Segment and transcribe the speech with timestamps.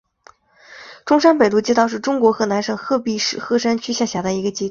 [1.05, 4.59] 中山北路街道是中国河南省鹤壁市鹤山区下辖的一个街道。